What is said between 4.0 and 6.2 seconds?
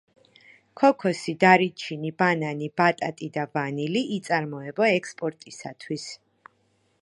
იწარმოება ექსპორტისათვის.